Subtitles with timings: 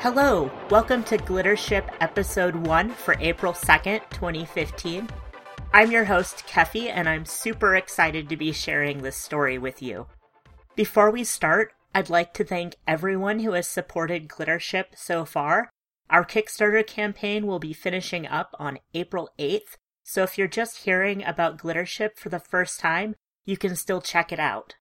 [0.00, 5.08] Hello, welcome to Glittership Episode 1 for April 2nd, 2015.
[5.74, 10.06] I'm your host, Keffy, and I'm super excited to be sharing this story with you.
[10.76, 15.70] Before we start, I'd like to thank everyone who has supported Glittership so far.
[16.10, 21.24] Our Kickstarter campaign will be finishing up on April 8th, so if you're just hearing
[21.24, 23.14] about Glittership for the first time,
[23.44, 24.74] you can still check it out.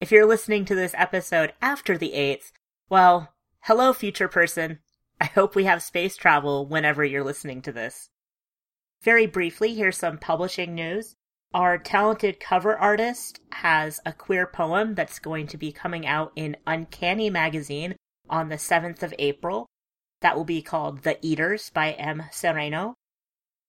[0.00, 2.52] If you're listening to this episode after the 8th,
[2.88, 3.34] well,
[3.66, 4.80] Hello, future person.
[5.18, 8.10] I hope we have space travel whenever you're listening to this.
[9.00, 11.16] Very briefly, here's some publishing news.
[11.54, 16.56] Our talented cover artist has a queer poem that's going to be coming out in
[16.66, 17.94] Uncanny Magazine
[18.28, 19.68] on the 7th of April.
[20.20, 22.24] That will be called The Eaters by M.
[22.32, 22.94] Sereno.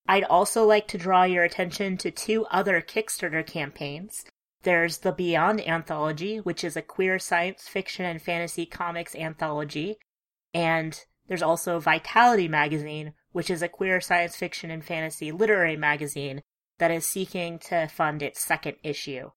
[0.08, 4.25] I'd also like to draw your attention to two other Kickstarter campaigns.
[4.63, 9.97] There's the Beyond Anthology, which is a queer science fiction and fantasy comics anthology.
[10.56, 16.41] And there's also Vitality Magazine, which is a queer science fiction and fantasy literary magazine
[16.78, 19.31] that is seeking to fund its second issue.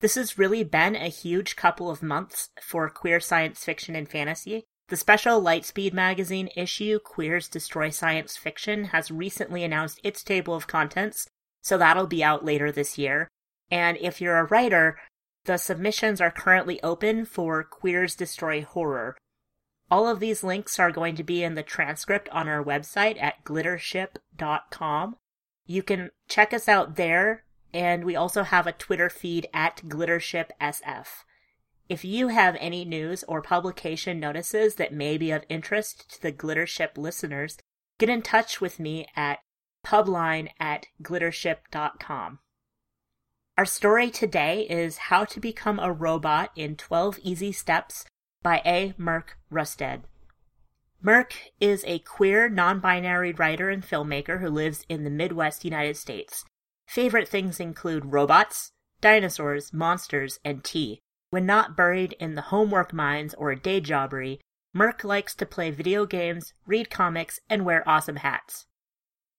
[0.00, 4.64] This has really been a huge couple of months for queer science fiction and fantasy.
[4.88, 10.66] The special Lightspeed magazine issue, Queers Destroy Science Fiction, has recently announced its table of
[10.66, 11.28] contents,
[11.62, 13.28] so that'll be out later this year.
[13.70, 14.98] And if you're a writer,
[15.44, 19.16] the submissions are currently open for Queers Destroy Horror.
[19.90, 23.44] All of these links are going to be in the transcript on our website at
[23.44, 25.16] glittership.com.
[25.66, 31.06] You can check us out there, and we also have a Twitter feed at glittershipsf.
[31.88, 36.32] If you have any news or publication notices that may be of interest to the
[36.32, 37.58] Glittership listeners,
[37.98, 39.40] get in touch with me at
[39.84, 42.38] publine at glittership.com.
[43.58, 48.06] Our story today is How to Become a Robot in 12 Easy Steps
[48.42, 48.94] by A.
[48.96, 50.04] Merc Rustad.
[51.04, 55.96] Merc is a queer, non binary writer and filmmaker who lives in the Midwest United
[55.96, 56.44] States.
[56.86, 58.70] Favorite things include robots,
[59.00, 61.00] dinosaurs, monsters, and tea.
[61.30, 64.38] When not buried in the homework mines or day jobbery,
[64.72, 68.66] Merc likes to play video games, read comics, and wear awesome hats.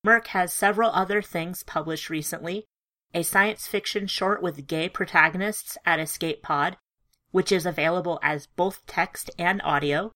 [0.03, 2.66] Merc has several other things published recently,
[3.13, 6.75] a science fiction short with gay protagonists at Escape Pod,
[7.31, 10.12] which is available as both text and audio,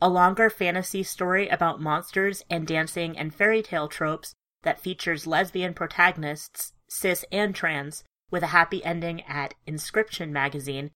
[0.00, 5.72] a longer fantasy story about monsters and dancing and fairy tale tropes that features lesbian
[5.72, 10.90] protagonists, cis and trans, with a happy ending at Inscription magazine,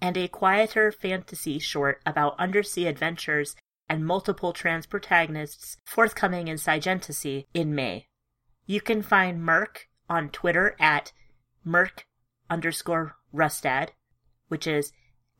[0.00, 3.54] and a quieter fantasy short about undersea adventures
[3.88, 8.06] and multiple trans protagonists forthcoming in Scigentasy in May.
[8.66, 11.12] You can find Merc on Twitter at
[11.64, 12.04] Merc
[12.48, 13.90] underscore Rustad,
[14.48, 14.92] which is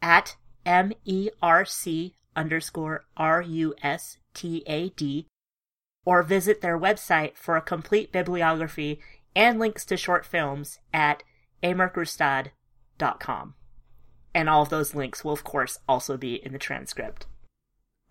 [0.02, 5.26] at M E R C underscore R U S T A D,
[6.04, 9.00] or visit their website for a complete bibliography
[9.34, 11.22] and links to short films at
[11.62, 13.54] amercrustad.com.
[14.34, 17.26] And all of those links will, of course, also be in the transcript.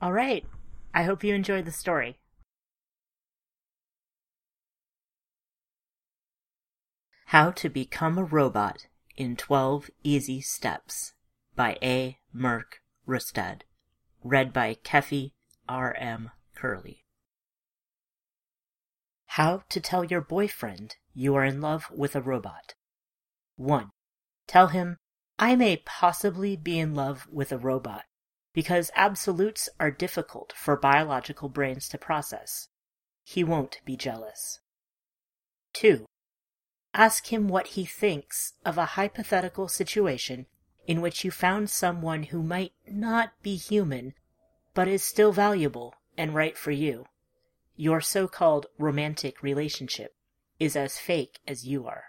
[0.02, 0.46] All right.
[0.94, 2.18] I hope you enjoyed the story.
[7.28, 11.14] How to Become a Robot in 12 Easy Steps
[11.56, 12.18] by A.
[12.34, 13.66] Merc Rustad.
[14.24, 15.32] Read by Keffy
[15.70, 15.96] R.
[15.98, 16.32] M.
[16.56, 17.04] Kehrli.
[19.28, 22.74] How to tell your boyfriend you are in love with a robot.
[23.56, 23.92] 1.
[24.48, 24.98] Tell him,
[25.38, 28.04] I may possibly be in love with a robot
[28.54, 32.68] because absolutes are difficult for biological brains to process.
[33.24, 34.60] He won't be jealous.
[35.74, 36.06] 2.
[36.94, 40.48] Ask him what he thinks of a hypothetical situation
[40.90, 44.12] in which you found someone who might not be human,
[44.80, 47.04] but is still valuable and right for you.
[47.76, 50.16] Your so called romantic relationship
[50.58, 52.04] is as fake as you are.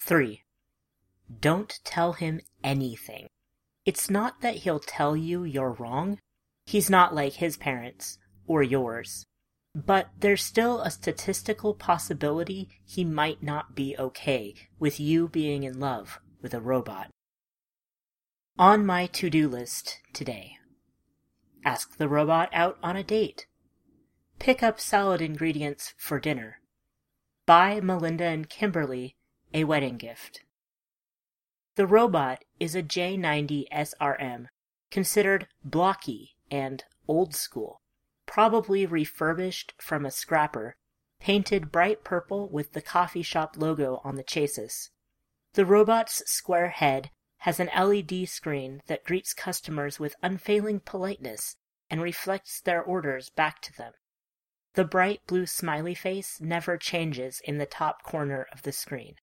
[0.00, 0.42] 3.
[1.40, 3.28] Don't tell him anything.
[3.86, 6.18] It's not that he'll tell you you're wrong.
[6.66, 9.24] He's not like his parents, or yours.
[9.76, 15.78] But there's still a statistical possibility he might not be okay with you being in
[15.78, 17.10] love with a robot.
[18.58, 20.56] On my to do list today
[21.64, 23.46] ask the robot out on a date,
[24.38, 26.60] pick up salad ingredients for dinner,
[27.46, 29.16] buy Melinda and Kimberly
[29.54, 30.42] a wedding gift.
[31.74, 34.46] The robot is a J90 SRM
[34.90, 37.80] considered blocky and old school,
[38.26, 40.76] probably refurbished from a scrapper,
[41.18, 44.90] painted bright purple with the coffee shop logo on the chassis.
[45.54, 47.10] The robot's square head
[47.42, 51.56] has an LED screen that greets customers with unfailing politeness
[51.90, 53.92] and reflects their orders back to them.
[54.74, 59.16] The bright blue smiley face never changes in the top corner of the screen.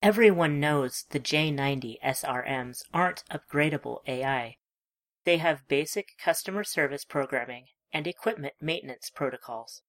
[0.00, 4.58] Everyone knows the J90 SRMs aren't upgradable AI.
[5.24, 9.82] They have basic customer service programming and equipment maintenance protocols.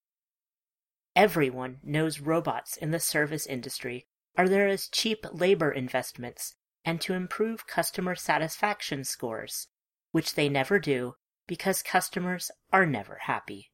[1.16, 7.14] Everyone knows robots in the service industry are there as cheap labor investments and to
[7.14, 9.68] improve customer satisfaction scores,
[10.12, 11.16] which they never do
[11.48, 13.72] because customers are never happy.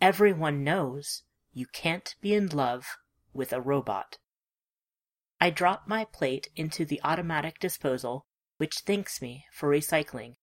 [0.00, 1.22] Everyone knows
[1.52, 2.96] you can't be in love
[3.32, 4.18] with a robot.
[5.40, 8.26] I drop my plate into the automatic disposal,
[8.56, 10.36] which thanks me for recycling.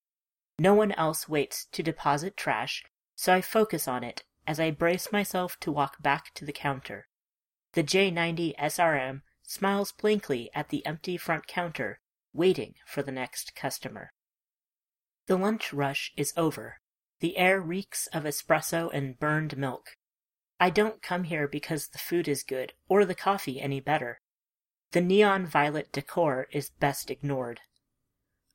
[0.59, 2.83] No one else waits to deposit trash,
[3.15, 7.07] so I focus on it as I brace myself to walk back to the counter.
[7.73, 11.99] The J90 SRM smiles blankly at the empty front counter,
[12.33, 14.11] waiting for the next customer.
[15.27, 16.77] The lunch rush is over.
[17.19, 19.89] The air reeks of espresso and burned milk.
[20.59, 24.21] I don't come here because the food is good or the coffee any better.
[24.91, 27.59] The neon violet decor is best ignored.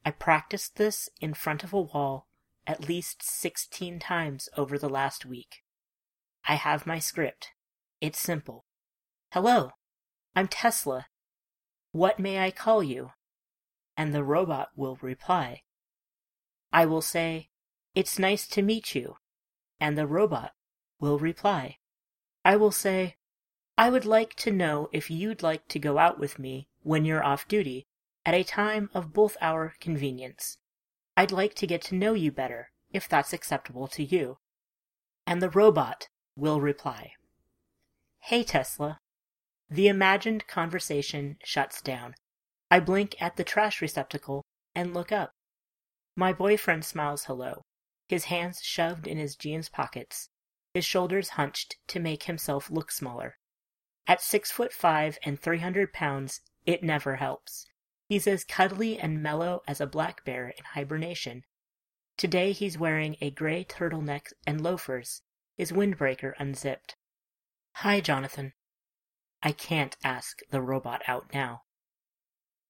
[0.05, 2.27] I practiced this in front of a wall
[2.67, 5.63] at least 16 times over the last week.
[6.49, 7.51] I have my script.
[8.01, 8.65] It's simple.
[9.33, 9.71] Hello,
[10.39, 11.07] I'm Tesla.
[11.93, 13.13] What may I call you?
[13.97, 15.63] And the robot will reply.
[16.71, 17.49] I will say,
[17.95, 19.17] It's nice to meet you.
[19.81, 20.53] And the robot
[21.01, 21.79] will reply.
[22.45, 23.17] I will say,
[23.79, 27.25] I would like to know if you'd like to go out with me when you're
[27.25, 27.87] off duty
[28.27, 30.59] at a time of both our convenience.
[31.17, 34.37] I'd like to get to know you better, if that's acceptable to you.
[35.27, 37.13] And the robot will reply.
[38.19, 39.01] Hey Tesla.
[39.69, 42.15] The imagined conversation shuts down.
[42.71, 45.33] I blink at the trash receptacle and look up.
[46.17, 47.63] My boyfriend smiles hello,
[48.09, 50.29] his hands shoved in his jeans pockets,
[50.73, 53.37] his shoulders hunched to make himself look smaller.
[54.07, 57.67] At six foot five and three hundred pounds, it never helps.
[58.09, 61.43] He's as cuddly and mellow as a black bear in hibernation.
[62.17, 65.23] Today he's wearing a gray turtleneck and loafers,
[65.57, 66.95] his windbreaker unzipped.
[67.77, 68.53] Hi, Jonathan.
[69.47, 71.63] I can't ask the robot out now.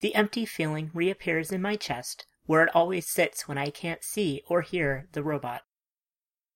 [0.00, 4.42] The empty feeling reappears in my chest, where it always sits when I can't see
[4.46, 5.62] or hear the robot.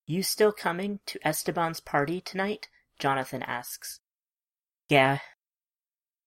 [0.05, 2.69] You still coming to Esteban's party tonight?
[2.99, 3.99] Jonathan asks.
[4.89, 5.21] Yeah.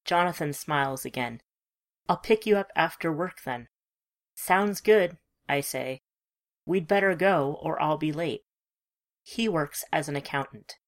[0.05, 1.41] Jonathan smiles again.
[2.09, 3.69] I'll pick you up after work then.
[4.35, 5.19] Sounds good,
[5.49, 6.03] I say.
[6.67, 8.43] We'd better go or I'll be late.
[9.23, 10.79] He works as an accountant.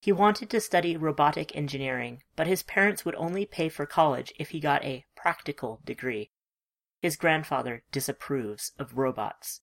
[0.00, 4.50] He wanted to study robotic engineering, but his parents would only pay for college if
[4.50, 6.30] he got a practical degree.
[7.00, 9.60] His grandfather disapproves of robots.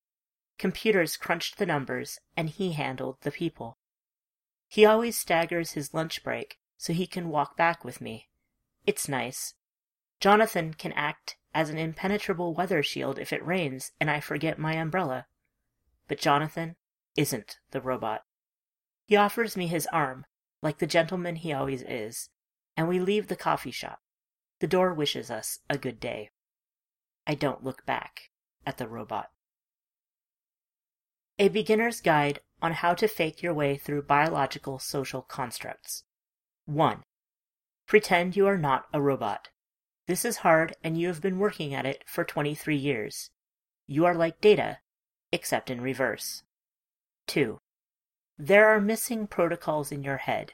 [0.58, 3.78] Computers crunched the numbers, and he handled the people.
[4.68, 8.30] He always staggers his lunch break so he can walk back with me.
[8.86, 9.54] It's nice.
[10.20, 14.74] Jonathan can act as an impenetrable weather shield if it rains and I forget my
[14.74, 15.28] umbrella.
[16.08, 16.76] But Jonathan
[17.16, 18.24] isn't the robot.
[19.08, 20.26] He offers me his arm,
[20.62, 22.30] like the gentleman he always is,
[22.76, 24.00] and we leave the coffee shop.
[24.60, 26.32] The door wishes us a good day.
[27.28, 28.30] I don't look back
[28.66, 29.30] at the robot.
[31.38, 36.04] A beginner's guide on how to fake your way through biological social constructs.
[36.66, 37.04] 1.
[37.88, 39.50] Pretend you are not a robot.
[40.08, 43.30] This is hard and you have been working at it for 23 years.
[43.86, 44.80] You are like Data,
[45.32, 46.44] except in reverse.
[47.28, 47.60] 2.
[48.38, 50.54] There are missing protocols in your head.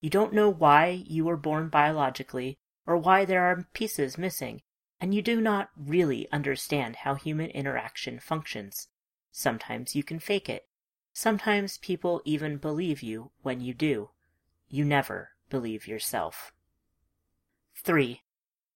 [0.00, 4.62] You don't know why you were born biologically or why there are pieces missing,
[5.00, 8.88] and you do not really understand how human interaction functions.
[9.30, 10.66] Sometimes you can fake it.
[11.12, 14.10] Sometimes people even believe you when you do.
[14.68, 16.52] You never believe yourself.
[17.76, 18.22] 3.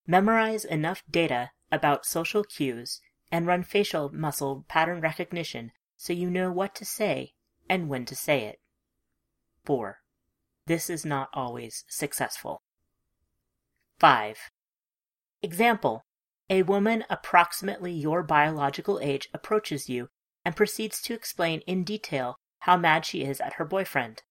[0.06, 3.00] Memorize enough data about social cues
[3.32, 7.34] and run facial muscle pattern recognition so you know what to say
[7.68, 8.60] and when to say it.
[9.64, 9.98] 4.
[10.66, 12.62] This is not always successful.
[13.98, 14.38] 5.
[15.42, 16.02] Example.
[16.48, 20.08] A woman approximately your biological age approaches you
[20.44, 24.22] and proceeds to explain in detail how mad she is at her boyfriend.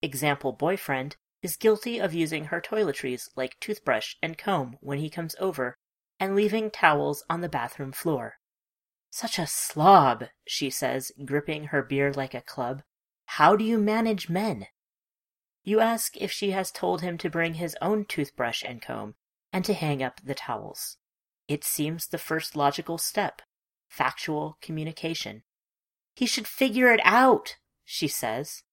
[0.00, 5.36] Example boyfriend is guilty of using her toiletries like toothbrush and comb when he comes
[5.38, 5.76] over
[6.18, 8.36] and leaving towels on the bathroom floor.
[9.16, 12.82] Such a slob, she says, gripping her beer like a club.
[13.26, 14.66] How do you manage men?
[15.62, 19.14] You ask if she has told him to bring his own toothbrush and comb,
[19.52, 20.96] and to hang up the towels.
[21.46, 23.40] It seems the first logical step
[23.86, 25.44] factual communication.
[26.16, 28.64] He should figure it out, she says.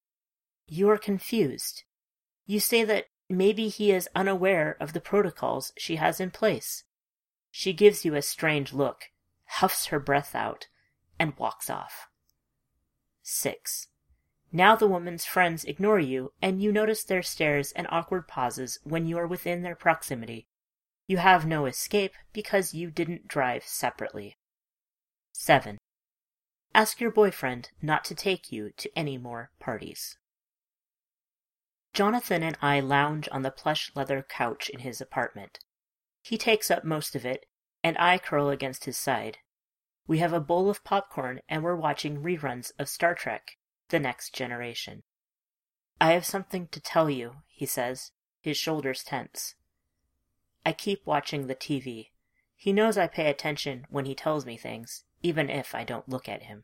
[0.68, 1.84] You are confused.
[2.48, 6.84] You say that maybe he is unaware of the protocols she has in place.
[7.52, 9.12] She gives you a strange look,
[9.56, 10.68] huffs her breath out,
[11.20, 12.08] and walks off.
[13.22, 13.88] 6.
[14.52, 19.08] Now the woman's friends ignore you, and you notice their stares and awkward pauses when
[19.08, 20.48] you are within their proximity.
[21.06, 24.38] You have no escape because you didn't drive separately.
[25.34, 25.78] 7.
[26.74, 30.18] Ask your boyfriend not to take you to any more parties.
[31.94, 35.60] Jonathan and I lounge on the plush leather couch in his apartment.
[36.22, 37.46] He takes up most of it,
[37.84, 39.40] and I curl against his side.
[40.08, 43.58] We have a bowl of popcorn and we're watching reruns of Star Trek
[43.90, 45.04] The Next Generation.
[46.00, 48.12] I have something to tell you, he says,
[48.42, 49.56] his shoulders tense.
[50.66, 52.10] I keep watching the TV.
[52.56, 56.28] He knows I pay attention when he tells me things, even if I don't look
[56.28, 56.64] at him.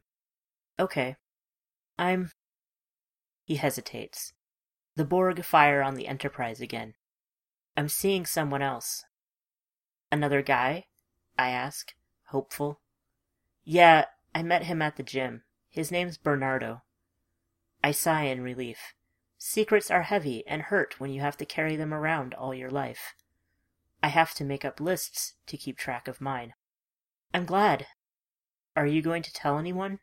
[0.79, 1.15] Okay.
[1.97, 2.31] I'm.
[3.43, 4.33] He hesitates.
[4.95, 6.95] The Borg fire on the Enterprise again.
[7.75, 9.05] I'm seeing someone else.
[10.11, 10.85] Another guy?
[11.37, 11.93] I ask,
[12.27, 12.79] hopeful.
[13.63, 15.43] Yeah, I met him at the gym.
[15.69, 16.81] His name's Bernardo.
[17.83, 18.93] I sigh in relief.
[19.37, 23.13] Secrets are heavy and hurt when you have to carry them around all your life.
[24.01, 26.53] I have to make up lists to keep track of mine.
[27.33, 27.87] I'm glad.
[28.75, 29.99] Are you going to tell anyone?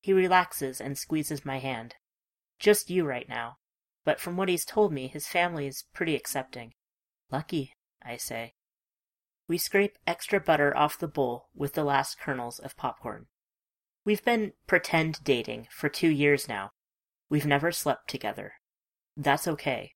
[0.00, 1.96] He relaxes and squeezes my hand.
[2.58, 3.58] Just you right now.
[4.04, 6.74] But from what he's told me, his family is pretty accepting.
[7.30, 8.54] Lucky, I say.
[9.50, 13.26] We scrape extra butter off the bowl with the last kernels of popcorn.
[14.04, 16.70] We've been pretend dating for two years now.
[17.28, 18.52] We've never slept together.
[19.16, 19.94] That's okay.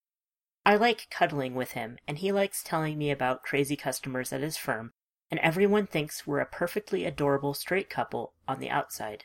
[0.67, 4.57] I like cuddling with him, and he likes telling me about crazy customers at his
[4.57, 4.93] firm,
[5.31, 9.25] and everyone thinks we're a perfectly adorable straight couple on the outside.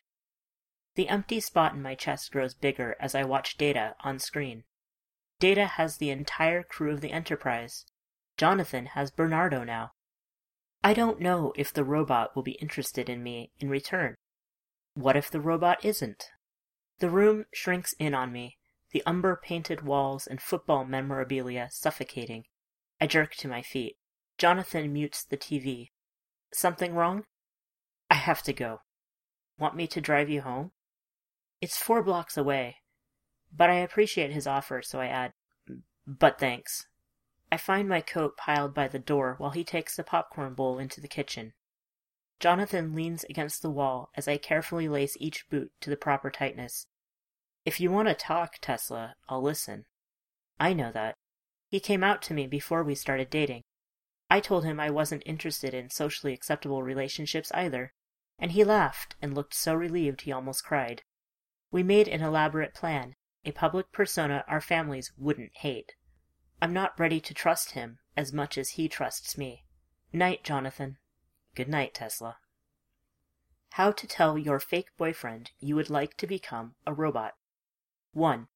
[0.94, 4.62] The empty spot in my chest grows bigger as I watch Data on screen.
[5.40, 7.84] Data has the entire crew of the Enterprise.
[8.36, 9.90] Jonathan has Bernardo now.
[10.82, 14.14] I don't know if the robot will be interested in me in return.
[14.94, 16.24] What if the robot isn't?
[17.00, 18.56] The room shrinks in on me,
[18.92, 22.44] the umber painted walls and football memorabilia suffocating.
[23.00, 23.96] I jerk to my feet.
[24.38, 25.90] Jonathan mutes the TV.
[26.52, 27.24] Something wrong?
[28.10, 28.80] I have to go.
[29.58, 30.72] Want me to drive you home?
[31.60, 32.76] It's four blocks away.
[33.54, 35.32] But I appreciate his offer, so I add,
[36.06, 36.86] But thanks.
[37.52, 41.00] I find my coat piled by the door while he takes the popcorn bowl into
[41.00, 41.52] the kitchen.
[42.38, 46.86] Jonathan leans against the wall as I carefully lace each boot to the proper tightness.
[47.64, 49.84] If you want to talk, Tesla, I'll listen.
[50.58, 51.16] I know that.
[51.68, 53.62] He came out to me before we started dating.
[54.30, 57.92] I told him I wasn't interested in socially acceptable relationships either,
[58.38, 61.02] and he laughed and looked so relieved he almost cried.
[61.72, 65.94] We made an elaborate plan, a public persona our families wouldn't hate.
[66.62, 69.64] I'm not ready to trust him as much as he trusts me.
[70.12, 70.98] Night, Jonathan.
[71.54, 72.36] Good night, Tesla.
[73.74, 77.32] How to tell your fake boyfriend you would like to become a robot.
[78.12, 78.48] 1.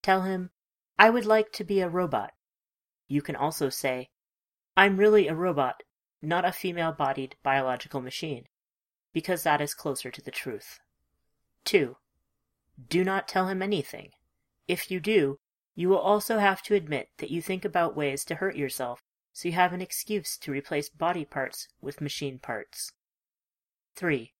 [0.00, 0.50] Tell him,
[0.98, 2.32] I would like to be a robot.
[3.08, 4.08] You can also say,
[4.76, 5.82] I'm really a robot,
[6.22, 8.44] not a female bodied biological machine,
[9.12, 10.78] because that is closer to the truth.
[11.66, 11.96] 2.
[12.88, 14.12] Do not tell him anything.
[14.66, 15.38] If you do,
[15.74, 19.02] you will also have to admit that you think about ways to hurt yourself,
[19.32, 22.92] so you have an excuse to replace body parts with machine parts.
[23.96, 24.32] 3.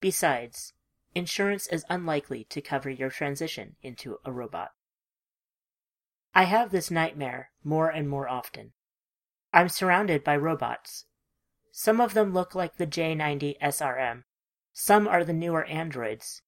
[0.00, 0.74] Besides,
[1.14, 4.72] insurance is unlikely to cover your transition into a robot.
[6.34, 8.74] I have this nightmare more and more often.
[9.54, 11.06] I'm surrounded by robots.
[11.72, 14.24] Some of them look like the J90 SRM.
[14.74, 16.42] Some are the newer androids.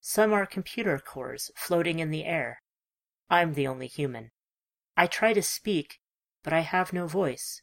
[0.00, 2.61] Some are computer cores floating in the air.
[3.32, 4.30] I'm the only human.
[4.94, 6.00] I try to speak,
[6.42, 7.62] but I have no voice.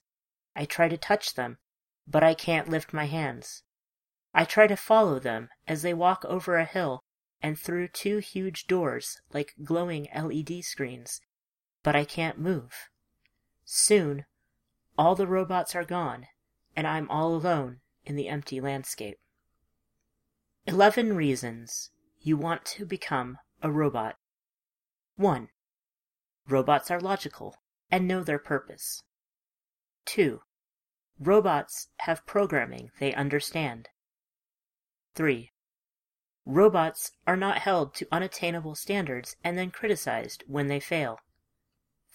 [0.55, 1.59] I try to touch them,
[2.07, 3.61] but I can't lift my hands.
[4.33, 7.03] I try to follow them as they walk over a hill
[7.39, 11.21] and through two huge doors like glowing LED screens,
[11.83, 12.89] but I can't move.
[13.63, 14.25] Soon,
[14.97, 16.25] all the robots are gone,
[16.75, 19.19] and I'm all alone in the empty landscape.
[20.65, 24.15] Eleven reasons you want to become a robot.
[25.15, 25.49] 1.
[26.49, 27.55] Robots are logical
[27.91, 29.03] and know their purpose.
[30.05, 30.41] 2.
[31.19, 33.89] Robots have programming they understand.
[35.13, 35.51] 3.
[36.47, 41.19] Robots are not held to unattainable standards and then criticized when they fail.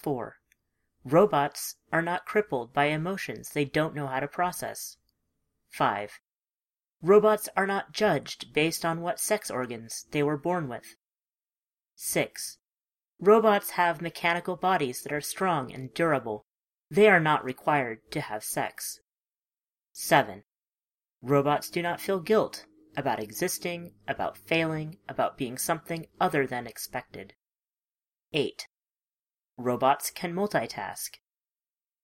[0.02, 0.38] 4.
[1.04, 4.96] Robots are not crippled by emotions they don't know how to process.
[5.68, 6.18] 5.
[7.00, 10.96] Robots are not judged based on what sex organs they were born with.
[11.94, 12.58] 6.
[13.21, 16.44] Robots have mechanical bodies that are strong and durable.
[16.90, 19.00] They are not required to have sex.
[19.92, 20.42] 7.
[21.23, 22.66] Robots do not feel guilt
[22.97, 27.35] about existing, about failing, about being something other than expected.
[28.33, 28.66] 8.
[29.56, 31.18] Robots can multitask.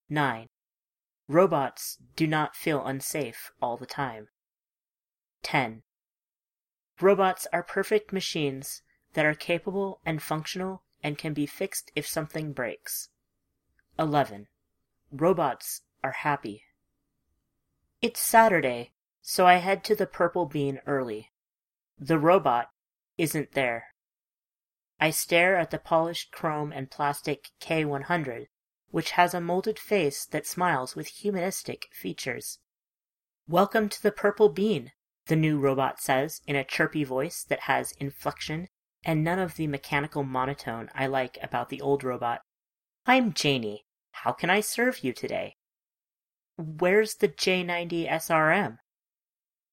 [0.09, 0.47] 9.
[1.27, 4.29] Robots do not feel unsafe all the time.
[5.43, 5.83] 10.
[6.99, 8.81] Robots are perfect machines
[9.13, 13.09] that are capable and functional and can be fixed if something breaks.
[13.97, 14.47] 11.
[15.11, 16.63] Robots are happy.
[18.01, 18.91] It's Saturday,
[19.21, 21.31] so I head to the Purple Bean early.
[21.99, 22.69] The robot
[23.17, 23.87] isn't there.
[24.99, 28.47] I stare at the polished chrome and plastic K100,
[28.89, 32.59] which has a molded face that smiles with humanistic features.
[33.47, 34.91] Welcome to the Purple Bean,
[35.27, 38.69] the new robot says in a chirpy voice that has inflection
[39.03, 42.41] and none of the mechanical monotone I like about the old robot.
[43.05, 43.85] I'm Janie.
[44.11, 45.55] How can I serve you today?
[46.57, 48.77] Where's the J90 SRM?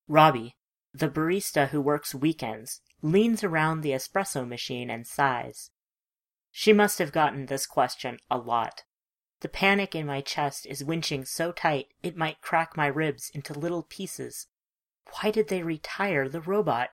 [0.07, 0.57] Robbie,
[0.95, 5.71] the barista who works weekends, leans around the espresso machine and sighs.
[6.51, 8.85] She must have gotten this question a lot.
[9.41, 13.53] The panic in my chest is winching so tight it might crack my ribs into
[13.53, 14.47] little pieces.
[15.13, 16.91] Why did they retire the robot?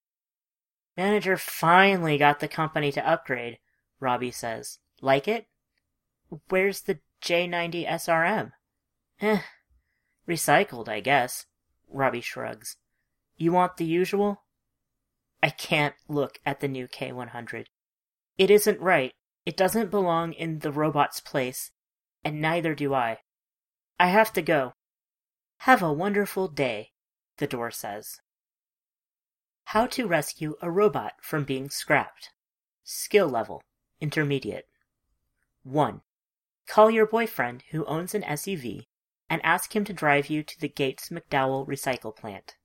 [0.97, 3.59] Manager finally got the company to upgrade,
[3.99, 4.79] Robbie says.
[5.01, 5.47] Like it?
[6.49, 8.51] Where's the J90 SRM?
[9.21, 9.41] Eh,
[10.27, 11.45] recycled, I guess.
[11.89, 12.77] Robbie shrugs.
[13.37, 14.43] You want the usual?
[15.43, 17.65] I can't look at the new K100.
[18.37, 19.13] It isn't right.
[19.45, 21.71] It doesn't belong in the robot's place,
[22.23, 23.19] and neither do I.
[23.99, 24.73] I have to go.
[25.59, 26.91] Have a wonderful day,
[27.37, 28.19] the door says.
[29.69, 32.29] How to rescue a robot from being scrapped.
[32.83, 33.63] Skill level,
[33.99, 34.67] intermediate.
[35.63, 36.01] 1.
[36.67, 38.85] Call your boyfriend who owns an SUV
[39.27, 42.57] and ask him to drive you to the Gates McDowell recycle plant.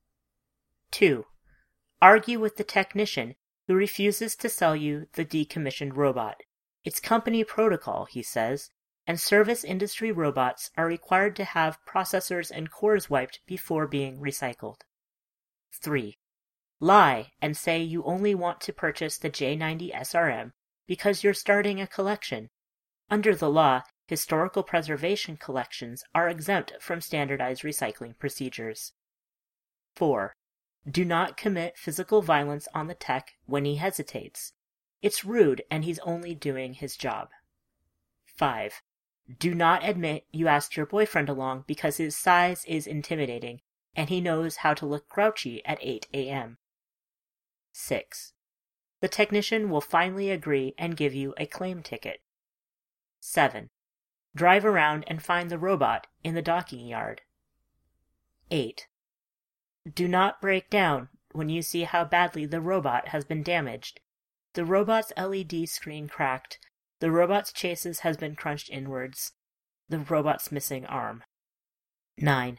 [0.90, 1.24] 2.
[2.02, 3.34] Argue with the technician
[3.66, 6.42] who refuses to sell you the decommissioned robot.
[6.84, 8.68] It's company protocol, he says,
[9.06, 14.82] and service industry robots are required to have processors and cores wiped before being recycled.
[15.72, 16.18] 3.
[16.82, 20.52] Lie and say you only want to purchase the J90 SRM
[20.86, 22.48] because you're starting a collection.
[23.10, 28.94] Under the law, historical preservation collections are exempt from standardized recycling procedures.
[29.94, 30.34] 4.
[30.90, 34.54] Do not commit physical violence on the tech when he hesitates.
[35.02, 37.28] It's rude and he's only doing his job.
[38.24, 38.80] 5.
[39.38, 43.60] Do not admit you asked your boyfriend along because his size is intimidating
[43.94, 46.56] and he knows how to look grouchy at 8 a.m.
[47.80, 48.34] 6.
[49.00, 52.20] The technician will finally agree and give you a claim ticket.
[53.20, 53.70] 7.
[54.34, 57.22] Drive around and find the robot in the docking yard.
[58.50, 58.86] 8.
[59.94, 64.00] Do not break down when you see how badly the robot has been damaged.
[64.52, 66.58] The robot's LED screen cracked.
[67.00, 69.32] The robot's chassis has been crunched inwards.
[69.88, 71.24] The robot's missing arm.
[72.18, 72.58] 9.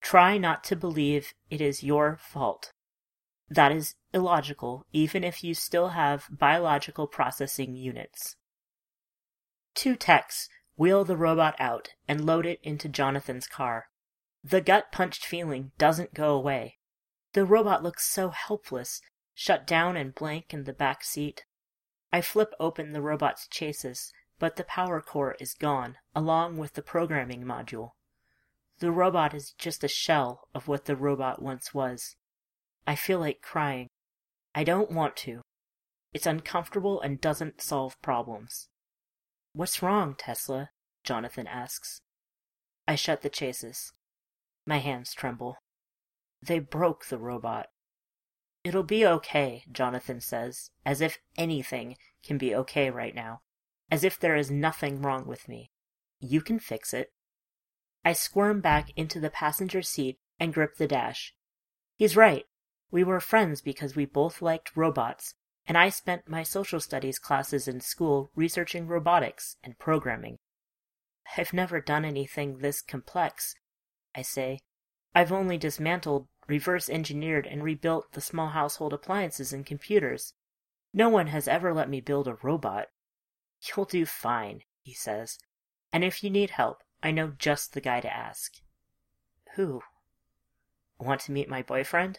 [0.00, 2.72] Try not to believe it is your fault.
[3.50, 8.36] That is illogical, even if you still have biological processing units.
[9.74, 13.88] Two techs wheel the robot out and load it into Jonathan's car.
[14.44, 16.78] The gut punched feeling doesn't go away.
[17.32, 19.00] The robot looks so helpless,
[19.34, 21.44] shut down and blank in the back seat.
[22.12, 26.82] I flip open the robot's chassis, but the power core is gone, along with the
[26.82, 27.92] programming module.
[28.78, 32.14] The robot is just a shell of what the robot once was.
[32.88, 33.88] I feel like crying.
[34.54, 35.42] I don't want to.
[36.14, 38.70] It's uncomfortable and doesn't solve problems.
[39.52, 40.70] What's wrong, Tesla?
[41.04, 42.00] Jonathan asks.
[42.86, 43.92] I shut the chassis.
[44.64, 45.58] My hands tremble.
[46.40, 47.66] They broke the robot.
[48.64, 53.42] It'll be okay, Jonathan says, as if anything can be okay right now,
[53.90, 55.72] as if there is nothing wrong with me.
[56.20, 57.12] You can fix it.
[58.02, 61.34] I squirm back into the passenger seat and grip the dash.
[61.98, 62.46] He's right.
[62.90, 65.34] We were friends because we both liked robots,
[65.66, 70.38] and I spent my social studies classes in school researching robotics and programming.
[71.36, 73.54] I've never done anything this complex,
[74.14, 74.60] I say.
[75.14, 80.32] I've only dismantled reverse engineered and rebuilt the small household appliances and computers.
[80.94, 82.86] No one has ever let me build a robot.
[83.60, 85.38] You'll do fine, he says.
[85.92, 88.54] And if you need help, I know just the guy to ask.
[89.56, 89.82] Who?
[90.98, 92.18] Want to meet my boyfriend?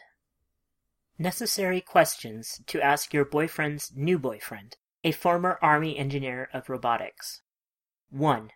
[1.21, 7.41] Necessary questions to ask your boyfriend's new boyfriend, a former Army engineer of robotics.
[8.10, 8.51] 1.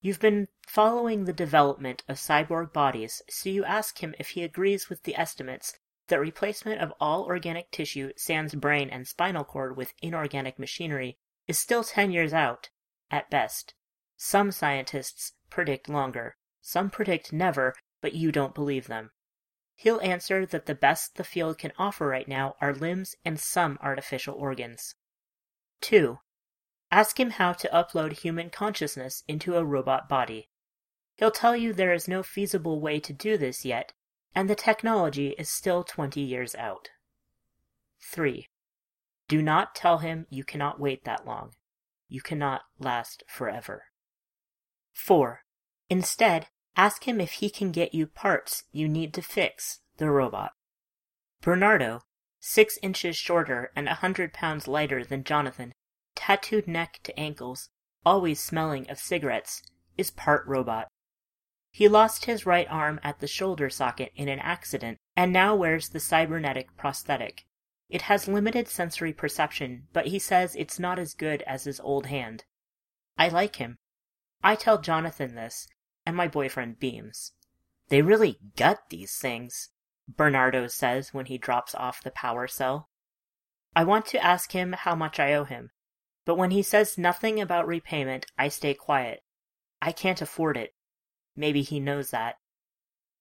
[0.00, 4.88] You've been following the development of cyborg bodies, so you ask him if he agrees
[4.88, 9.92] with the estimates that replacement of all organic tissue, sans brain, and spinal cord with
[10.00, 12.70] inorganic machinery is still 10 years out,
[13.10, 13.74] at best.
[14.16, 19.10] Some scientists predict longer, some predict never, but you don't believe them.
[19.80, 23.78] He'll answer that the best the field can offer right now are limbs and some
[23.80, 24.94] artificial organs.
[25.80, 26.18] 2.
[26.90, 30.50] Ask him how to upload human consciousness into a robot body.
[31.14, 33.94] He'll tell you there is no feasible way to do this yet,
[34.34, 36.90] and the technology is still 20 years out.
[38.02, 38.50] 3.
[39.28, 41.54] Do not tell him you cannot wait that long.
[42.06, 43.84] You cannot last forever.
[44.92, 45.40] 4.
[45.88, 50.52] Instead, ask him if he can get you parts you need to fix the robot.
[51.42, 52.02] Bernardo,
[52.38, 55.72] six inches shorter and a hundred pounds lighter than Jonathan,
[56.14, 57.68] tattooed neck to ankles,
[58.04, 59.62] always smelling of cigarettes,
[59.96, 60.88] is part robot.
[61.70, 65.90] He lost his right arm at the shoulder socket in an accident and now wears
[65.90, 67.44] the cybernetic prosthetic.
[67.88, 72.06] It has limited sensory perception, but he says it's not as good as his old
[72.06, 72.44] hand.
[73.18, 73.78] I like him.
[74.42, 75.68] I tell Jonathan this,
[76.10, 77.34] and my boyfriend beams.
[77.88, 79.68] They really gut these things,
[80.08, 82.88] Bernardo says when he drops off the power cell.
[83.76, 85.70] I want to ask him how much I owe him,
[86.24, 89.22] but when he says nothing about repayment, I stay quiet.
[89.80, 90.74] I can't afford it.
[91.36, 92.38] Maybe he knows that.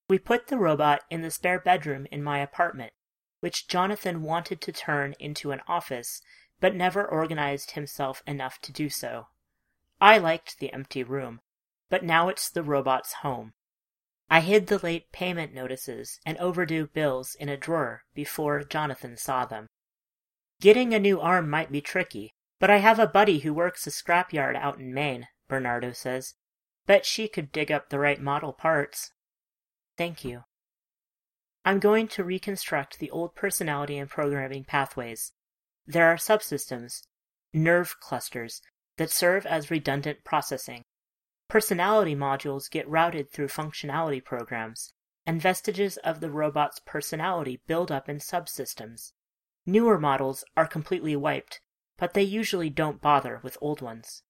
[0.10, 2.94] We put the robot in the spare bedroom in my apartment,
[3.40, 6.24] which Jonathan wanted to turn into an office,
[6.60, 9.28] but never organized himself enough to do so.
[10.02, 11.42] I liked the empty room,
[11.90, 13.54] but now it's the robot's home.
[14.30, 19.46] I hid the late payment notices and overdue bills in a drawer before Jonathan saw
[19.46, 19.68] them.
[20.62, 23.90] Getting a new arm might be tricky, but I have a buddy who works a
[23.90, 26.36] scrapyard out in Maine, Bernardo says.
[26.86, 29.12] Bet she could dig up the right model parts.
[29.98, 30.44] Thank you.
[31.66, 35.34] I'm going to reconstruct the old personality and programming pathways.
[35.86, 37.02] There are subsystems,
[37.54, 38.62] nerve clusters,
[38.98, 40.84] that serve as redundant processing.
[41.50, 44.94] Personality modules get routed through functionality programs,
[45.26, 49.14] and vestiges of the robot's personality build up in subsystems.
[49.66, 51.60] Newer models are completely wiped,
[51.98, 54.22] but they usually don't bother with old ones.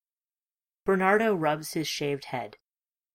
[0.86, 2.56] Bernardo rubs his shaved head.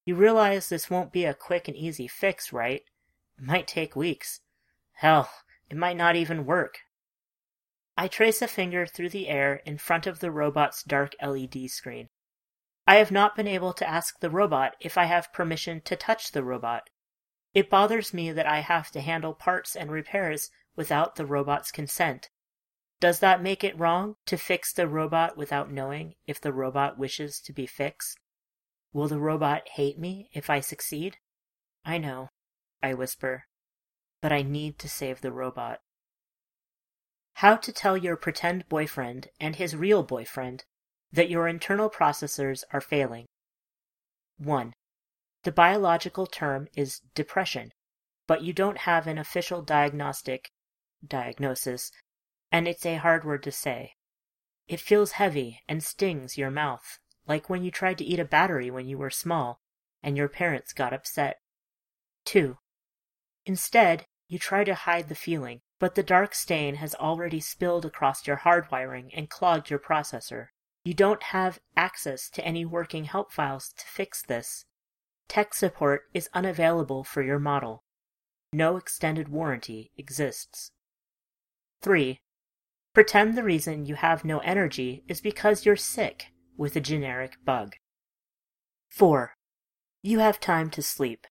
[0.05, 2.83] You realize this won't be a quick and easy fix, right?
[3.39, 4.41] It might take weeks.
[4.93, 5.31] Hell,
[5.71, 6.81] it might not even work.
[7.97, 12.11] I trace a finger through the air in front of the robot's dark LED screen.
[12.87, 16.33] I have not been able to ask the robot if I have permission to touch
[16.33, 16.91] the robot.
[17.55, 22.29] It bothers me that I have to handle parts and repairs without the robot's consent.
[23.01, 27.41] Does that make it wrong to fix the robot without knowing if the robot wishes
[27.41, 28.19] to be fixed?
[28.93, 31.19] Will the robot hate me if I succeed?
[31.85, 32.29] I know,
[32.83, 33.45] I whisper,
[34.21, 35.81] but I need to save the robot.
[37.35, 40.65] How to tell your pretend boyfriend and his real boyfriend
[41.15, 43.27] that your internal processors are failing.
[44.39, 44.75] 1.
[45.45, 47.71] The biological term is depression,
[48.27, 50.51] but you don't have an official diagnostic
[51.07, 51.93] diagnosis
[52.51, 53.93] and it's a hard word to say.
[54.67, 56.99] It feels heavy and stings your mouth,
[57.29, 59.61] like when you tried to eat a battery when you were small
[60.03, 61.39] and your parents got upset.
[62.25, 62.59] 2.
[63.47, 68.27] Instead, you try to hide the feeling, but the dark stain has already spilled across
[68.27, 70.49] your hardwiring and clogged your processor.
[70.85, 74.67] You don't have access to any working help files to fix this.
[75.29, 77.85] Tech support is unavailable for your model.
[78.53, 80.73] No extended warranty exists.
[81.81, 82.21] 3.
[82.93, 87.77] Pretend the reason you have no energy is because you're sick with a generic bug.
[88.91, 89.37] 4.
[90.03, 91.27] You have time to sleep.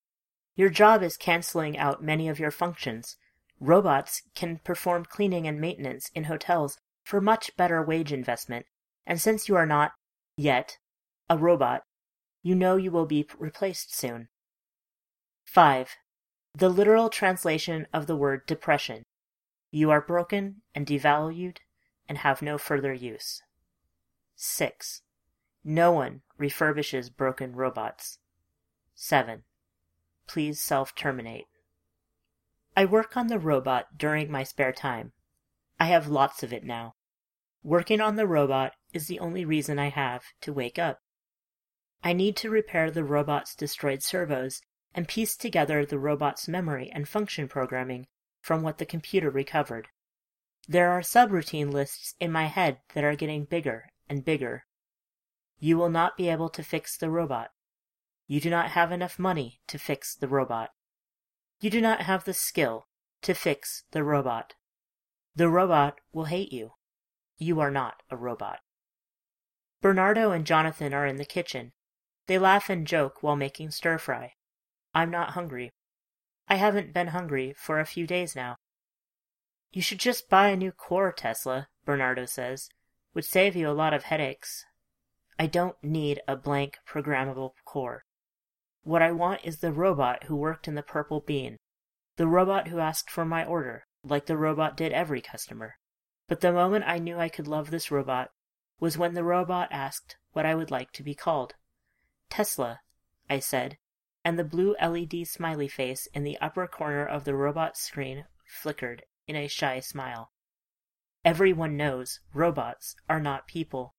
[0.55, 3.17] Your job is canceling out many of your functions.
[3.59, 8.65] Robots can perform cleaning and maintenance in hotels for much better wage investment,
[9.05, 9.93] and since you are not,
[10.37, 10.77] yet,
[11.29, 11.83] a robot,
[12.41, 14.29] you know you will be replaced soon.
[15.45, 15.95] 5.
[16.55, 19.05] The literal translation of the word depression
[19.75, 21.57] you are broken and devalued
[22.07, 23.41] and have no further use.
[24.35, 25.01] 6.
[25.63, 28.19] No one refurbishes broken robots.
[28.93, 29.41] 7.
[30.27, 31.47] Please self terminate.
[32.77, 35.11] I work on the robot during my spare time.
[35.79, 36.93] I have lots of it now.
[37.63, 40.99] Working on the robot is the only reason I have to wake up.
[42.03, 44.62] I need to repair the robot's destroyed servos
[44.93, 48.08] and piece together the robot's memory and function programming
[48.41, 49.88] from what the computer recovered.
[50.67, 54.65] There are subroutine lists in my head that are getting bigger and bigger.
[55.60, 57.51] You will not be able to fix the robot.
[58.27, 60.71] You do not have enough money to fix the robot.
[61.60, 62.88] You do not have the skill
[63.21, 64.56] to fix the robot.
[65.36, 66.73] The robot will hate you.
[67.38, 68.60] You are not a robot.
[69.83, 71.73] Bernardo and Jonathan are in the kitchen.
[72.27, 74.31] They laugh and joke while making stir fry.
[74.95, 75.71] I'm not hungry.
[76.47, 78.55] I haven't been hungry for a few days now.
[79.73, 82.69] You should just buy a new core, Tesla, Bernardo says.
[83.13, 84.63] Would save you a lot of headaches.
[85.37, 88.05] I don't need a blank programmable core.
[88.83, 91.57] What I want is the robot who worked in the purple bean.
[92.15, 95.75] The robot who asked for my order, like the robot did every customer.
[96.29, 98.31] But the moment I knew I could love this robot
[98.83, 101.55] was when the robot asked what I would like to be called.
[102.29, 102.81] Tesla,
[103.29, 103.77] I said,
[104.25, 109.03] and the blue LED smiley face in the upper corner of the robot's screen flickered
[109.25, 110.33] in a shy smile.
[111.23, 113.95] Everyone knows robots are not people.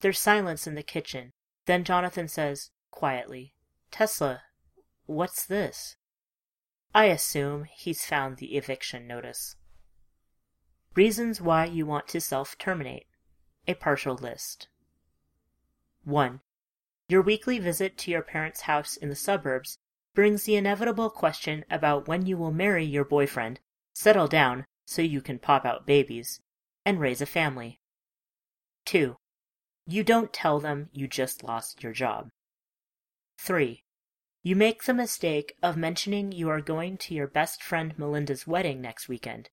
[0.00, 1.32] There's silence in the kitchen.
[1.64, 3.54] Then Jonathan says, quietly,
[3.90, 4.42] Tesla,
[5.06, 5.96] what's this?
[6.94, 9.56] I assume he's found the eviction notice.
[10.94, 13.06] Reasons why you want to self terminate.
[13.68, 14.68] A partial list.
[16.04, 16.40] 1.
[17.08, 19.78] Your weekly visit to your parents' house in the suburbs
[20.14, 23.60] brings the inevitable question about when you will marry your boyfriend,
[23.94, 26.40] settle down so you can pop out babies,
[26.84, 27.80] and raise a family.
[28.86, 29.16] 2.
[29.86, 32.30] You don't tell them you just lost your job.
[33.38, 33.84] 3.
[34.42, 38.80] You make the mistake of mentioning you are going to your best friend Melinda's wedding
[38.80, 39.50] next weekend.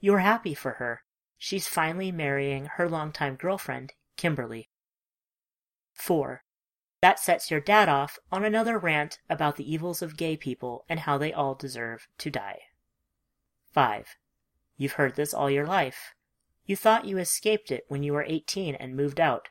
[0.00, 1.02] You are happy for her.
[1.42, 4.68] She's finally marrying her longtime girlfriend, Kimberly.
[5.94, 6.44] 4.
[7.00, 11.00] That sets your dad off on another rant about the evils of gay people and
[11.00, 12.58] how they all deserve to die.
[13.72, 14.16] 5.
[14.76, 16.12] You've heard this all your life.
[16.66, 19.48] You thought you escaped it when you were 18 and moved out.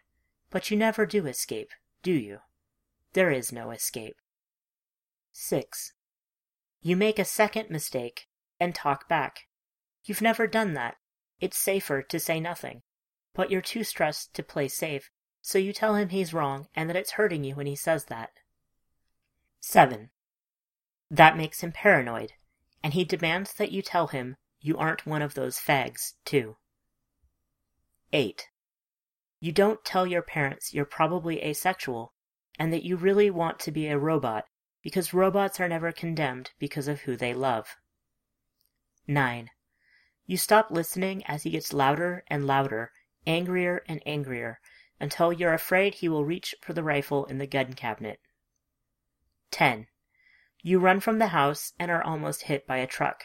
[0.52, 1.72] But you never do escape,
[2.04, 2.42] do you?
[3.14, 4.18] There is no escape.
[5.32, 5.94] 6.
[6.84, 8.28] You make a second mistake
[8.60, 9.48] and talk back.
[10.06, 10.98] You've never done that.
[11.40, 12.82] It's safer to say nothing.
[13.34, 15.10] But you're too stressed to play safe,
[15.42, 18.32] so you tell him he's wrong and that it's hurting you when he says that.
[19.62, 20.10] 7.
[21.10, 22.34] That makes him paranoid,
[22.84, 26.58] and he demands that you tell him you aren't one of those fags, too.
[28.12, 28.48] 8.
[29.40, 32.14] You don't tell your parents you're probably asexual
[32.58, 34.46] and that you really want to be a robot
[34.82, 37.78] because robots are never condemned because of who they love.
[39.08, 39.50] 9.
[40.30, 42.92] You stop listening as he gets louder and louder,
[43.26, 44.60] angrier and angrier,
[45.00, 48.20] until you're afraid he will reach for the rifle in the gun cabinet.
[49.50, 49.88] 10.
[50.62, 53.24] You run from the house and are almost hit by a truck.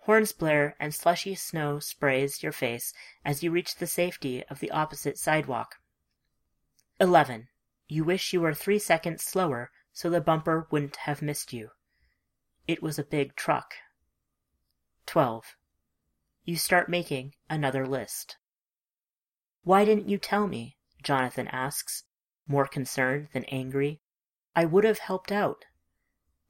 [0.00, 2.92] Horns blare and slushy snow sprays your face
[3.24, 5.76] as you reach the safety of the opposite sidewalk.
[7.00, 7.48] 11.
[7.86, 11.70] You wish you were three seconds slower so the bumper wouldn't have missed you.
[12.66, 13.72] It was a big truck.
[15.06, 15.56] 12.
[16.48, 18.38] You start making another list.
[19.64, 20.78] Why didn't you tell me?
[21.02, 22.04] Jonathan asks,
[22.46, 24.00] more concerned than angry.
[24.56, 25.66] I would have helped out.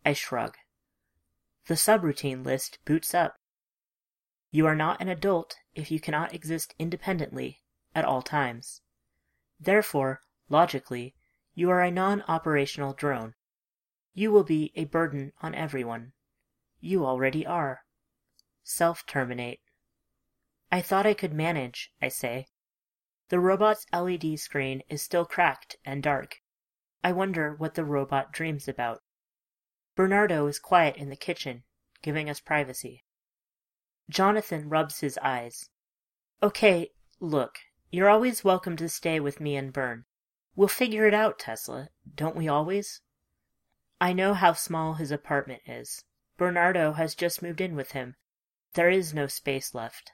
[0.06, 0.56] I shrug.
[1.66, 3.38] The subroutine list boots up.
[4.52, 7.58] You are not an adult if you cannot exist independently
[7.92, 8.82] at all times.
[9.58, 11.16] Therefore, logically,
[11.56, 13.34] you are a non-operational drone.
[14.14, 16.12] You will be a burden on everyone.
[16.78, 17.80] You already are.
[18.62, 19.58] Self-terminate.
[20.70, 22.48] I thought I could manage, I say.
[23.30, 26.42] The robot's LED screen is still cracked and dark.
[27.02, 29.02] I wonder what the robot dreams about.
[29.94, 31.64] Bernardo is quiet in the kitchen,
[32.02, 33.04] giving us privacy.
[34.10, 35.70] Jonathan rubs his eyes.
[36.42, 37.58] Okay, look,
[37.90, 40.04] you're always welcome to stay with me and Bern.
[40.54, 43.00] We'll figure it out, Tesla, don't we always?
[44.00, 46.04] I know how small his apartment is.
[46.36, 48.16] Bernardo has just moved in with him.
[48.74, 50.12] There is no space left.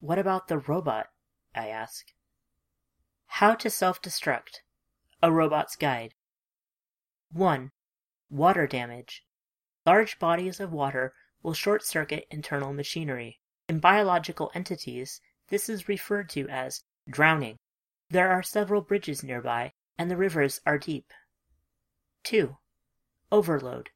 [0.00, 1.06] What about the robot?
[1.54, 2.06] I ask.
[3.26, 4.60] How to self-destruct.
[5.22, 6.14] A robot's guide.
[7.32, 7.70] 1.
[8.30, 9.24] Water damage.
[9.86, 13.40] Large bodies of water will short-circuit internal machinery.
[13.68, 17.58] In biological entities, this is referred to as drowning.
[18.08, 21.12] There are several bridges nearby, and the rivers are deep.
[22.24, 22.56] 2.
[23.30, 23.90] Overload.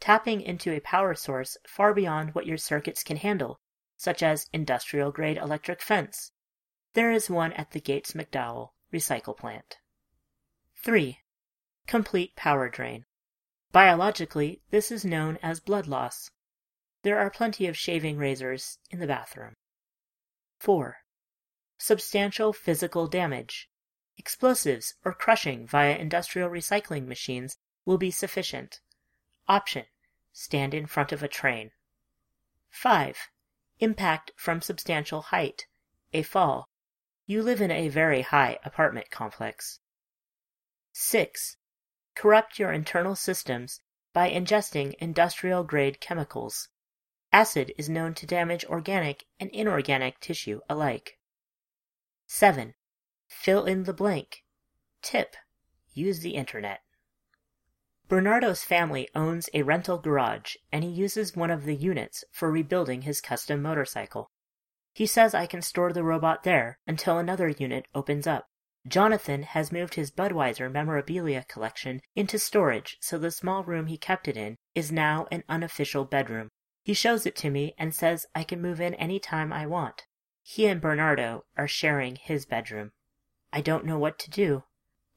[0.00, 3.60] tapping into a power source far beyond what your circuits can handle,
[4.00, 6.32] such as industrial grade electric fence.
[6.94, 9.76] There is one at the Gates McDowell recycle plant.
[10.76, 11.18] 3.
[11.86, 13.04] Complete power drain.
[13.72, 16.30] Biologically, this is known as blood loss.
[17.02, 19.52] There are plenty of shaving razors in the bathroom.
[20.60, 20.96] 4.
[21.76, 23.68] Substantial physical damage.
[24.16, 28.80] Explosives or crushing via industrial recycling machines will be sufficient.
[29.46, 29.84] Option
[30.32, 31.72] Stand in front of a train.
[32.70, 33.28] 5.
[33.80, 35.66] Impact from substantial height.
[36.12, 36.68] A fall.
[37.26, 39.80] You live in a very high apartment complex.
[40.92, 41.56] 6.
[42.14, 43.80] Corrupt your internal systems
[44.12, 46.68] by ingesting industrial grade chemicals.
[47.32, 51.18] Acid is known to damage organic and inorganic tissue alike.
[52.26, 52.74] 7.
[53.28, 54.44] Fill in the blank.
[55.00, 55.36] Tip.
[55.94, 56.80] Use the internet.
[58.10, 63.02] Bernardo's family owns a rental garage and he uses one of the units for rebuilding
[63.02, 64.32] his custom motorcycle.
[64.92, 68.48] He says I can store the robot there until another unit opens up.
[68.88, 74.26] Jonathan has moved his Budweiser memorabilia collection into storage, so the small room he kept
[74.26, 76.48] it in is now an unofficial bedroom.
[76.82, 80.02] He shows it to me and says I can move in any time I want.
[80.42, 82.90] He and Bernardo are sharing his bedroom.
[83.52, 84.64] I don't know what to do.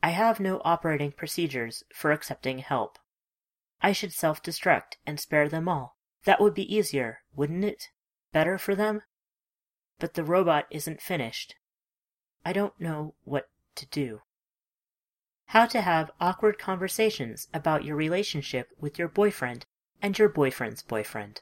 [0.03, 2.99] I have no operating procedures for accepting help.
[3.81, 5.95] I should self destruct and spare them all.
[6.25, 7.87] That would be easier, wouldn't it?
[8.33, 9.03] Better for them?
[9.99, 11.55] But the robot isn't finished.
[12.43, 14.23] I don't know what to do.
[15.47, 19.65] How to have awkward conversations about your relationship with your boyfriend
[20.01, 21.41] and your boyfriend's boyfriend.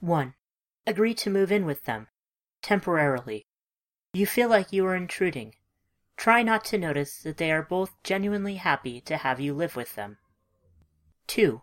[0.00, 0.34] 1.
[0.88, 2.08] Agree to move in with them,
[2.62, 3.46] temporarily.
[4.12, 5.54] You feel like you are intruding,
[6.16, 9.94] Try not to notice that they are both genuinely happy to have you live with
[9.94, 10.18] them.
[11.26, 11.62] 2.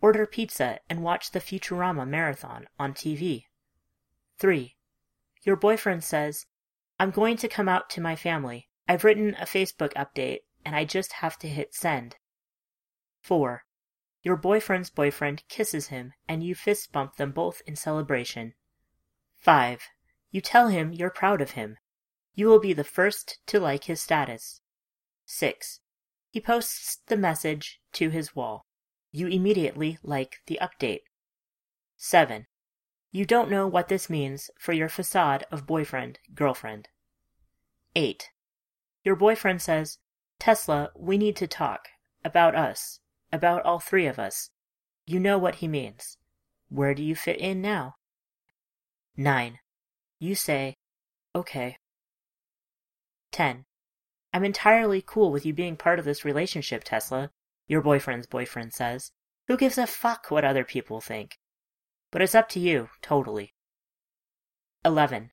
[0.00, 3.44] Order pizza and watch the Futurama marathon on TV.
[4.38, 4.76] 3.
[5.42, 6.46] Your boyfriend says,
[6.98, 8.68] I'm going to come out to my family.
[8.88, 12.16] I've written a Facebook update and I just have to hit send.
[13.22, 13.64] 4.
[14.22, 18.54] Your boyfriend's boyfriend kisses him and you fist bump them both in celebration.
[19.36, 19.82] 5.
[20.30, 21.76] You tell him you're proud of him
[22.34, 24.60] you will be the first to like his status.
[25.26, 25.80] 6.
[26.30, 28.66] He posts the message to his wall.
[29.12, 31.02] You immediately like the update.
[31.96, 32.46] 7.
[33.12, 36.88] You don't know what this means for your facade of boyfriend, girlfriend.
[37.94, 38.30] 8.
[39.04, 39.98] Your boyfriend says,
[40.40, 41.88] Tesla, we need to talk.
[42.24, 42.98] About us.
[43.32, 44.50] About all three of us.
[45.06, 46.16] You know what he means.
[46.68, 47.94] Where do you fit in now?
[49.16, 49.60] 9.
[50.18, 50.76] You say,
[51.36, 51.78] Okay.
[53.34, 53.64] 10.
[54.32, 57.32] I'm entirely cool with you being part of this relationship, Tesla,
[57.66, 59.10] your boyfriend's boyfriend says.
[59.48, 61.38] Who gives a fuck what other people think?
[62.12, 63.52] But it's up to you, totally.
[64.84, 65.32] 11.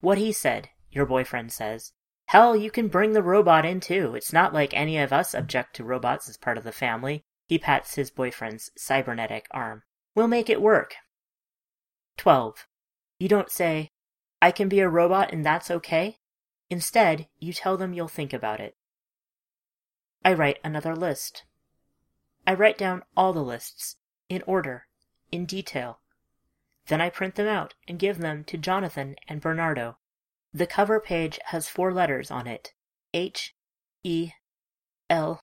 [0.00, 1.92] What he said, your boyfriend says.
[2.28, 4.14] Hell, you can bring the robot in too.
[4.14, 7.24] It's not like any of us object to robots as part of the family.
[7.46, 9.82] He pats his boyfriend's cybernetic arm.
[10.14, 10.94] We'll make it work.
[12.16, 12.66] 12.
[13.18, 13.90] You don't say,
[14.40, 16.16] I can be a robot and that's okay?
[16.70, 18.76] Instead, you tell them you'll think about it.
[20.24, 21.44] I write another list.
[22.46, 23.96] I write down all the lists,
[24.28, 24.86] in order,
[25.32, 26.00] in detail.
[26.86, 29.98] Then I print them out and give them to Jonathan and Bernardo.
[30.52, 32.72] The cover page has four letters on it
[33.14, 33.54] H,
[34.02, 34.32] E,
[35.10, 35.42] L,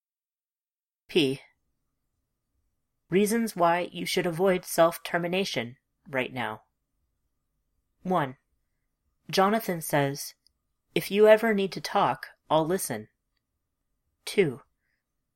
[1.07, 1.41] P.
[3.09, 5.77] Reasons why you should avoid self termination
[6.09, 6.63] right now.
[8.03, 8.37] 1.
[9.29, 10.33] Jonathan says
[10.95, 13.09] if you ever need to talk, I'll listen.
[14.25, 14.61] 2.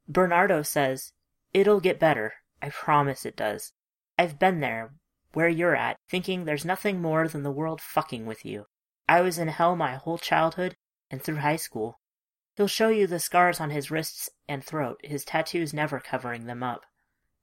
[0.08, 1.12] Bernardo says,
[1.54, 2.36] It'll get better.
[2.62, 3.74] I promise it does.
[4.18, 4.94] I've been there,
[5.34, 8.68] where you're at, thinking there's nothing more than the world fucking with you.
[9.08, 10.78] I was in hell my whole childhood
[11.12, 12.00] and through high school.
[12.56, 16.64] He'll show you the scars on his wrists and throat, his tattoos never covering them
[16.64, 16.86] up.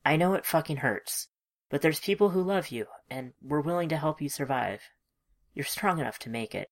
[0.05, 1.29] I know it fucking hurts,
[1.69, 4.83] but there's people who love you, and we're willing to help you survive.
[5.55, 6.71] You're strong enough to make it.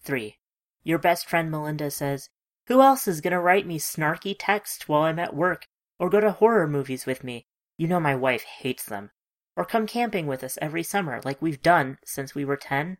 [0.00, 0.38] 3.
[0.82, 2.30] Your best friend Melinda says,
[2.66, 5.66] Who else is going to write me snarky text while I'm at work
[5.98, 7.46] or go to horror movies with me?
[7.76, 9.10] You know my wife hates them.
[9.56, 12.98] Or come camping with us every summer like we've done since we were 10?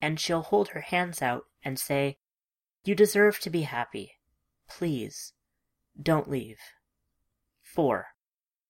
[0.00, 2.18] And she'll hold her hands out and say,
[2.84, 4.12] You deserve to be happy.
[4.68, 5.32] Please,
[6.00, 6.58] don't leave.
[7.62, 8.06] 4.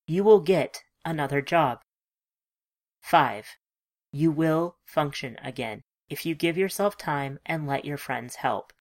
[0.06, 1.80] You will get another job.
[3.00, 3.46] 5.
[4.12, 8.72] You will function again if you give yourself time and let your friends help.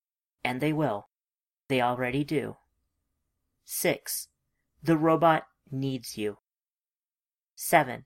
[0.43, 1.09] And they will.
[1.67, 2.57] They already do.
[3.65, 4.27] 6.
[4.83, 6.37] The robot needs you.
[7.55, 8.05] 7.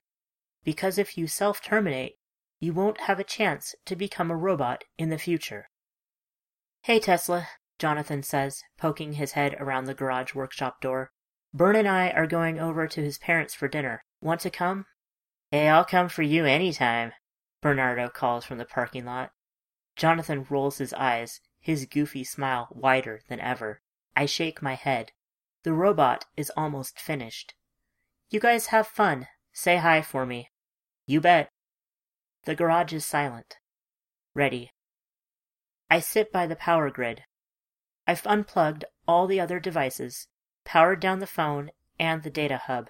[0.64, 2.16] Because if you self terminate,
[2.60, 5.70] you won't have a chance to become a robot in the future.
[6.84, 7.48] Hey, Tesla,
[7.78, 11.12] Jonathan says, poking his head around the garage workshop door.
[11.54, 14.04] Bern and I are going over to his parents for dinner.
[14.22, 14.86] Want to come?
[15.52, 17.14] Hey, I'll come for you any time.
[17.62, 19.32] Bernardo calls from the parking lot.
[19.95, 23.82] Jonathan rolls his eyes, his goofy smile wider than ever.
[24.16, 25.12] I shake my head.
[25.64, 27.53] The robot is almost finished.
[28.30, 29.28] You guys have fun.
[29.51, 30.51] Say hi for me.
[31.05, 31.51] You bet.
[32.45, 33.57] The garage is silent.
[34.34, 34.72] Ready.
[35.89, 37.24] I sit by the power grid.
[38.07, 40.28] I've unplugged all the other devices,
[40.64, 42.89] powered down the phone and the data hub.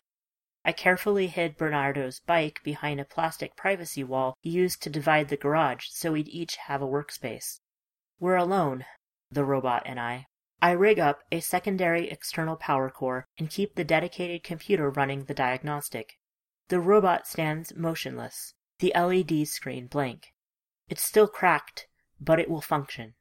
[0.69, 5.87] I carefully hid Bernardo's bike behind a plastic privacy wall used to divide the garage
[5.89, 7.59] so we'd each have a workspace.
[8.19, 8.85] We're alone,
[9.31, 10.27] the robot and I.
[10.61, 15.33] I rig up a secondary external power core and keep the dedicated computer running the
[15.33, 16.19] diagnostic.
[16.67, 20.27] The robot stands motionless, the LED screen blank.
[20.87, 21.87] It's still cracked,
[22.21, 23.15] but it will function.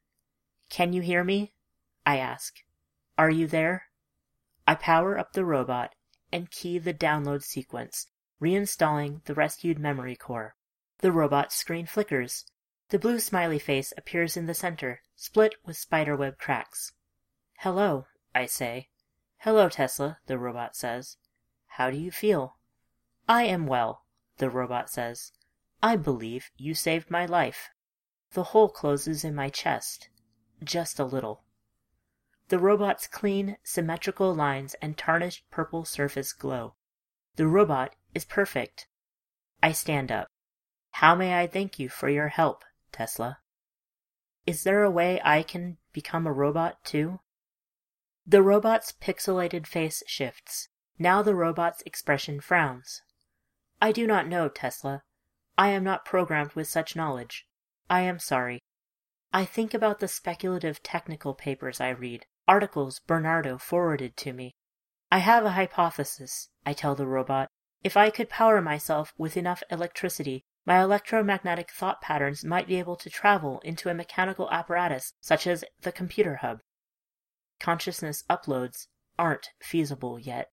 [0.69, 1.53] Can you hear me?
[2.05, 2.57] I ask.
[3.17, 3.85] Are you there?
[4.67, 5.95] I power up the robot
[6.31, 8.07] and key the download sequence,
[8.41, 10.55] reinstalling the rescued memory core.
[10.99, 12.45] The robot's screen flickers.
[12.89, 16.91] The blue smiley face appears in the center, split with spiderweb cracks.
[17.59, 18.89] Hello, I say.
[19.39, 21.17] Hello, Tesla, the robot says.
[21.67, 22.57] How do you feel?
[23.27, 24.03] I am well,
[24.37, 25.31] the robot says.
[25.81, 27.69] I believe you saved my life.
[28.31, 30.09] The hole closes in my chest.
[30.63, 31.43] Just a little.
[32.49, 36.73] The robot's clean, symmetrical lines and tarnished purple surface glow.
[37.35, 38.87] The robot is perfect.
[39.61, 40.27] I stand up.
[40.93, 43.37] How may I thank you for your help, Tesla?
[44.47, 47.19] Is there a way I can become a robot too?
[48.25, 50.69] The robot's pixelated face shifts.
[50.97, 53.03] Now the robot's expression frowns.
[53.79, 55.03] I do not know, Tesla.
[55.55, 57.45] I am not programmed with such knowledge.
[57.91, 58.59] I am sorry.
[59.31, 64.55] I think about the speculative technical papers I read, articles Bernardo forwarded to me.
[65.11, 67.47] I have a hypothesis, I tell the robot.
[67.83, 72.95] If I could power myself with enough electricity, my electromagnetic thought patterns might be able
[72.95, 76.61] to travel into a mechanical apparatus such as the computer hub.
[77.59, 78.87] Consciousness uploads
[79.19, 80.49] aren't feasible yet.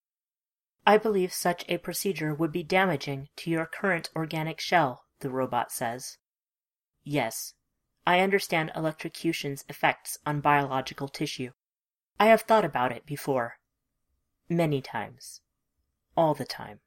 [0.86, 5.72] I believe such a procedure would be damaging to your current organic shell, the robot
[5.72, 6.18] says.
[7.04, 7.54] Yes,
[8.06, 11.52] I understand electrocution's effects on biological tissue.
[12.18, 13.58] I have thought about it before.
[14.48, 15.42] Many times.
[16.16, 16.80] All the time.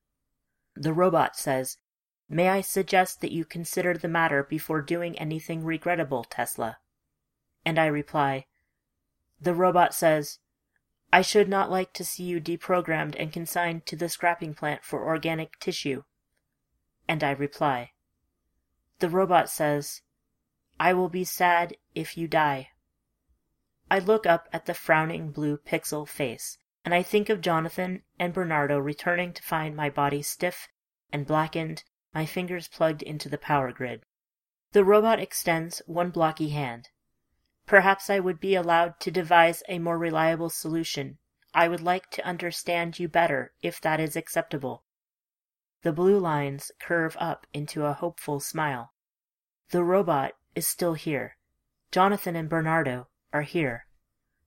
[0.76, 1.78] The robot says,
[2.28, 6.78] May I suggest that you consider the matter before doing anything regrettable, Tesla?
[7.66, 8.46] And I reply,
[9.42, 10.40] The robot says,
[11.12, 15.06] I should not like to see you deprogrammed and consigned to the scrapping plant for
[15.06, 16.04] organic tissue.
[17.08, 17.92] And I reply,
[19.00, 20.02] The robot says,
[20.80, 22.70] I will be sad if you die.
[23.92, 28.34] I look up at the frowning blue pixel face, and I think of Jonathan and
[28.34, 30.68] Bernardo returning to find my body stiff
[31.12, 31.84] and blackened,
[32.14, 34.04] my fingers plugged into the power grid.
[34.74, 36.90] The robot extends one blocky hand.
[37.66, 41.18] Perhaps I would be allowed to devise a more reliable solution.
[41.54, 44.84] I would like to understand you better, if that is acceptable.
[45.82, 48.94] The blue lines curve up into a hopeful smile.
[49.72, 51.38] The robot is still here.
[51.92, 53.86] Jonathan and Bernardo are here.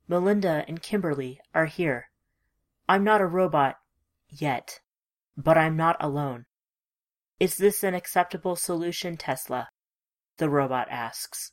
[0.08, 2.10] Melinda and Kimberly are here.
[2.88, 3.76] I'm not a robot
[4.28, 4.80] yet,
[5.36, 6.46] but I'm not alone.
[7.38, 9.68] Is this an acceptable solution, Tesla?
[10.36, 11.52] The robot asks.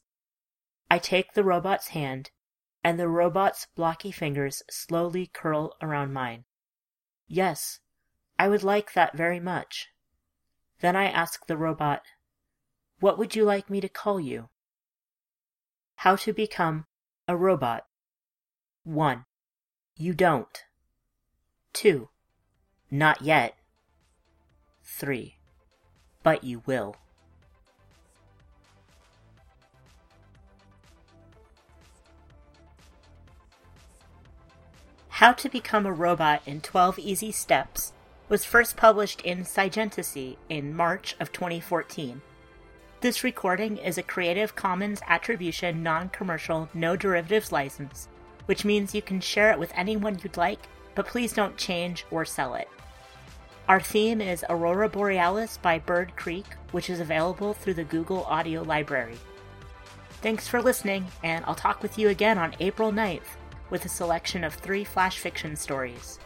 [0.90, 2.32] I take the robot's hand,
[2.84, 6.46] and the robot's blocky fingers slowly curl around mine.
[7.28, 7.80] Yes,
[8.38, 9.90] I would like that very much.
[10.82, 12.02] Then I ask the robot,
[13.00, 14.50] What would you like me to call you?
[15.96, 16.86] How to become
[17.30, 17.86] a robot.
[18.86, 19.24] 1.
[19.96, 20.64] You don't.
[21.74, 22.10] 2.
[22.90, 23.54] Not yet.
[24.84, 25.36] 3.
[26.24, 26.96] But you will.
[35.10, 37.94] How to Become a Robot in 12 Easy Steps
[38.28, 42.24] was first published in Scigentasy in March of 2014.
[43.02, 48.10] This recording is a Creative Commons Attribution Non Commercial No Derivatives license
[48.50, 50.58] which means you can share it with anyone you'd like,
[50.95, 52.68] but please don't change or sell it.
[53.68, 58.64] Our theme is Aurora Borealis by Bird Creek, which is available through the Google Audio
[58.64, 59.20] Library.
[60.24, 63.38] Thanks for listening, and I'll talk with you again on April 9th
[63.70, 66.18] with a selection of three flash fiction stories.